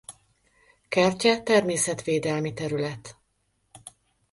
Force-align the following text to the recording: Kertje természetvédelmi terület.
Kertje 0.87 1.43
természetvédelmi 1.43 2.53
terület. 2.53 3.17